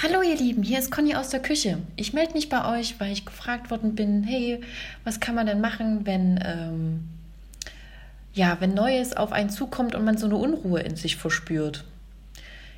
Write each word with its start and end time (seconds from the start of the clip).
Hallo 0.00 0.22
ihr 0.22 0.36
Lieben, 0.36 0.62
hier 0.62 0.78
ist 0.78 0.92
Conny 0.92 1.16
aus 1.16 1.30
der 1.30 1.42
Küche. 1.42 1.78
Ich 1.96 2.12
melde 2.12 2.34
mich 2.34 2.48
bei 2.48 2.78
euch, 2.78 3.00
weil 3.00 3.10
ich 3.10 3.26
gefragt 3.26 3.68
worden 3.68 3.96
bin, 3.96 4.22
hey, 4.22 4.60
was 5.02 5.18
kann 5.18 5.34
man 5.34 5.46
denn 5.46 5.60
machen, 5.60 6.06
wenn, 6.06 6.38
ähm, 6.44 7.08
ja, 8.32 8.58
wenn 8.60 8.74
Neues 8.74 9.16
auf 9.16 9.32
einen 9.32 9.50
zukommt 9.50 9.96
und 9.96 10.04
man 10.04 10.16
so 10.16 10.26
eine 10.26 10.36
Unruhe 10.36 10.78
in 10.78 10.94
sich 10.94 11.16
verspürt? 11.16 11.84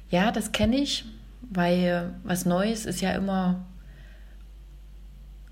Ja, 0.09 0.33
das 0.33 0.53
kenne 0.53 0.77
ich, 0.77 1.04
weil 1.43 2.14
was 2.24 2.46
Neues 2.46 2.87
ist 2.87 3.03
ja 3.03 3.12
immer 3.12 3.66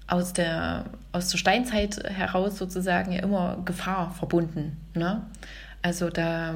aus 0.06 0.32
der, 0.32 0.86
aus 1.12 1.28
der 1.28 1.36
Steinzeit 1.36 2.02
heraus 2.02 2.56
sozusagen 2.56 3.12
ja 3.12 3.22
immer 3.22 3.60
Gefahr 3.66 4.12
verbunden. 4.12 4.78
Ne? 4.94 5.20
Also 5.82 6.08
da, 6.08 6.54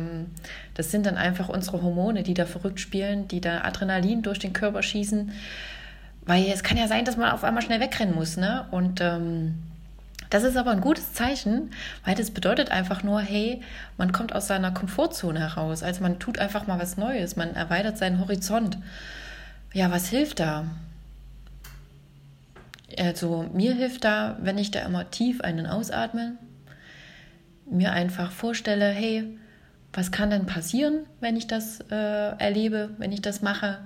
das 0.75 0.91
sind 0.91 1.07
dann 1.07 1.17
einfach 1.17 1.49
unsere 1.49 1.83
Hormone, 1.83 2.23
die 2.23 2.35
da 2.35 2.47
verrückt 2.47 2.81
spielen, 2.81 3.29
die 3.29 3.41
da 3.41 3.63
Adrenalin 3.63 4.23
durch 4.23 4.39
den 4.39 4.53
Körper 4.53 4.83
schießen. 4.83 5.33
Weil 6.25 6.47
es 6.47 6.63
kann 6.63 6.77
ja 6.77 6.89
sein, 6.89 7.05
dass 7.05 7.17
man 7.17 7.33
auf 7.33 7.45
einmal 7.45 7.63
schnell 7.63 7.81
wegrennen 7.81 8.15
muss. 8.15 8.37
Ne? 8.37 8.67
Und 8.71 9.01
ähm, 9.01 9.55
das 10.31 10.45
ist 10.45 10.57
aber 10.57 10.71
ein 10.71 10.81
gutes 10.81 11.13
Zeichen, 11.13 11.73
weil 12.07 12.15
das 12.15 12.31
bedeutet 12.31 12.71
einfach 12.71 13.03
nur, 13.03 13.21
hey, 13.21 13.61
man 13.99 14.13
kommt 14.13 14.35
aus 14.35 14.47
seiner 14.47 14.71
Komfortzone 14.71 15.41
heraus. 15.41 15.83
Also 15.83 16.03
man 16.03 16.21
tut 16.21 16.39
einfach 16.39 16.67
mal 16.67 16.79
was 16.79 16.97
Neues, 16.97 17.37
man 17.37 17.55
erweitert 17.55 17.99
seinen 17.99 18.19
Horizont. 18.19 18.79
Ja, 19.75 19.91
was 19.91 20.09
hilft 20.09 20.41
da? 20.41 20.65
Also 22.99 23.49
mir 23.53 23.75
hilft 23.75 24.05
da, 24.05 24.39
wenn 24.41 24.57
ich 24.57 24.71
da 24.71 24.81
immer 24.81 25.11
tief 25.11 25.43
einen 25.43 25.67
ausatme, 25.67 26.37
mir 27.67 27.93
einfach 27.93 28.31
vorstelle, 28.31 28.89
hey, 28.89 29.25
was 29.93 30.11
kann 30.11 30.31
denn 30.31 30.47
passieren, 30.47 31.07
wenn 31.21 31.37
ich 31.37 31.47
das 31.47 31.81
äh, 31.91 31.95
erlebe, 32.39 32.91
wenn 32.99 33.13
ich 33.13 33.23
das 33.23 33.43
mache? 33.43 33.79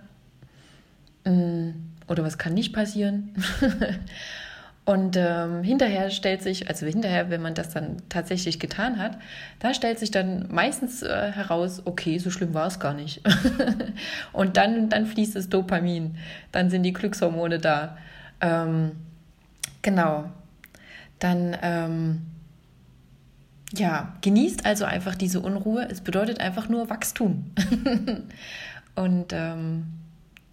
Mm, 1.25 1.71
oder 2.07 2.23
was 2.23 2.39
kann 2.39 2.55
nicht 2.55 2.73
passieren? 2.73 3.35
Und 4.87 5.17
ähm, 5.17 5.65
hinterher 5.65 6.11
stellt 6.11 6.43
sich, 6.43 6.69
also 6.69 6.87
hinterher, 6.87 7.29
wenn 7.29 7.43
man 7.43 7.55
das 7.55 7.71
dann 7.71 7.97
tatsächlich 8.09 8.61
getan 8.61 9.01
hat, 9.01 9.19
da 9.59 9.75
stellt 9.75 9.99
sich 9.99 10.13
dann 10.13 10.47
meistens 10.49 11.03
äh, 11.03 11.33
heraus, 11.33 11.83
okay, 11.87 12.19
so 12.19 12.31
schlimm 12.31 12.55
war 12.55 12.69
es 12.69 12.79
gar 12.79 12.95
nicht. 12.95 13.21
und 14.33 14.57
dann, 14.57 14.89
dann 14.89 15.07
fließt 15.07 15.35
das 15.35 15.49
Dopamin, 15.49 16.17
dann 16.53 16.71
sind 16.71 16.85
die 16.85 16.93
Glückshormone 16.93 17.59
da. 17.59 17.99
Ähm, 18.41 18.93
genau. 19.83 20.31
Dann 21.19 21.57
ähm, 21.63 22.23
ja, 23.73 24.15
genießt 24.21 24.65
also 24.65 24.85
einfach 24.85 25.15
diese 25.15 25.41
Unruhe. 25.41 25.87
Es 25.91 26.01
bedeutet 26.01 26.41
einfach 26.41 26.69
nur 26.69 26.89
Wachstum. 26.89 27.51
und 28.95 29.33
ähm, 29.33 29.87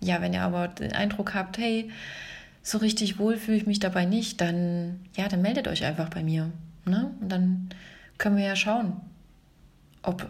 ja, 0.02 0.22
wenn 0.22 0.33
ihr 0.33 0.42
aber 0.42 0.67
den 0.67 0.94
Eindruck 0.94 1.33
habt, 1.33 1.58
hey, 1.58 1.92
so 2.61 2.78
richtig 2.78 3.20
wohl 3.20 3.38
fühle 3.38 3.58
ich 3.58 3.67
mich 3.67 3.80
dabei 3.80 4.05
nicht, 4.05 4.42
dann 4.42 5.00
ja, 5.16 5.28
dann 5.28 5.42
meldet 5.42 5.67
euch 5.67 5.83
einfach 5.83 6.09
bei 6.09 6.23
mir. 6.23 6.52
Ne? 6.86 7.11
Und 7.22 7.30
dann 7.30 7.70
können 8.17 8.38
wir 8.38 8.45
ja 8.45 8.55
schauen, 8.55 8.94
ob 10.02 10.27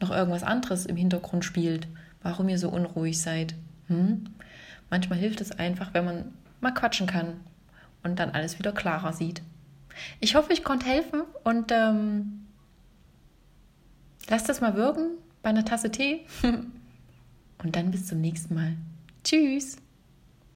noch 0.00 0.10
irgendwas 0.10 0.42
anderes 0.42 0.86
im 0.86 0.96
Hintergrund 0.96 1.44
spielt, 1.44 1.86
warum 2.22 2.48
ihr 2.48 2.58
so 2.58 2.68
unruhig 2.68 3.20
seid. 3.20 3.54
Hm? 3.88 4.24
Manchmal 4.90 5.18
hilft 5.18 5.40
es 5.40 5.52
einfach, 5.52 5.94
wenn 5.94 6.04
man 6.04 6.24
mal 6.60 6.72
quatschen 6.72 7.06
kann 7.06 7.40
und 8.02 8.18
dann 8.18 8.30
alles 8.30 8.58
wieder 8.58 8.72
klarer 8.72 9.12
sieht. 9.12 9.42
Ich 10.20 10.34
hoffe, 10.34 10.52
ich 10.52 10.64
konnte 10.64 10.86
helfen 10.86 11.22
und 11.44 11.72
ähm, 11.72 12.46
lasst 14.28 14.48
das 14.48 14.60
mal 14.60 14.74
wirken 14.74 15.12
bei 15.42 15.50
einer 15.50 15.64
Tasse 15.64 15.90
Tee. 15.90 16.26
und 16.42 17.76
dann 17.76 17.90
bis 17.90 18.06
zum 18.06 18.20
nächsten 18.20 18.54
Mal. 18.54 18.76
Tschüss. 19.24 19.78